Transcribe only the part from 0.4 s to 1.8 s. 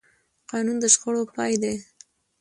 قانون د شخړو پای دی